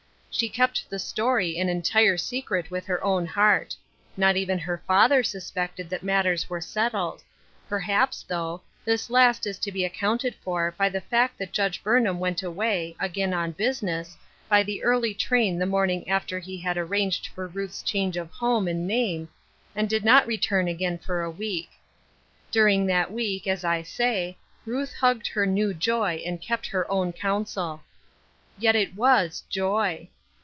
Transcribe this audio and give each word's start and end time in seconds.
She 0.33 0.47
kept 0.49 0.89
the 0.89 0.97
story 0.97 1.59
an 1.59 1.67
en 1.69 1.81
tire 1.83 2.15
secret 2.17 2.71
with 2.71 2.85
her 2.87 3.03
own 3.03 3.25
heart. 3.27 3.75
Not 4.17 4.37
even 4.37 4.57
her 4.59 4.81
father 4.87 5.21
suspected 5.23 5.87
that 5.89 6.01
matters 6.03 6.49
were 6.49 6.61
settled; 6.61 7.21
per* 7.69 7.77
haps, 7.79 8.23
though, 8.23 8.61
this 8.85 9.09
last 9.11 9.45
is 9.45 9.59
to 9.59 9.71
be 9.73 9.83
accounted 9.85 10.33
for 10.35 10.71
by 10.75 10.87
the 10.89 11.01
fact 11.01 11.37
that 11.37 11.51
Judge 11.51 11.83
Burnham 11.83 12.17
went 12.17 12.41
away, 12.41 12.95
again 12.99 13.33
on 13.35 13.51
business, 13.51 14.15
by 14.49 14.63
the 14.63 14.81
early 14.83 15.13
train 15.13 15.59
the 15.59 15.65
morning 15.67 16.09
after 16.09 16.39
he 16.39 16.57
had 16.57 16.77
arranged 16.77 17.27
for 17.27 17.45
Ruth's 17.45 17.83
change 17.83 18.15
of 18.17 18.31
home 18.31 18.67
and 18.69 18.77
5M3 18.79 18.83
^^4 18.85 18.87
lluth 18.87 18.87
J^rakinea 18.87 18.87
CrosseB, 18.87 18.87
name, 18.87 19.29
and 19.75 19.89
did 19.89 20.05
not 20.05 20.25
return 20.27 20.67
again 20.69 20.97
for 20.97 21.21
a 21.21 21.29
week. 21.29 21.69
During 22.49 22.85
that 22.87 23.11
week, 23.13 23.45
as 23.47 23.63
I 23.65 23.83
say, 23.83 24.37
Ruth 24.65 24.93
hugged 24.93 25.27
her 25.27 25.45
new 25.45 25.73
joy 25.73 26.23
and 26.25 26.41
kept 26.41 26.65
her 26.67 26.89
own 26.89 27.11
counsel. 27.13 27.83
Yet 28.57 28.75
it 28.77 28.95
was 28.95 29.43
joy. 29.49 30.07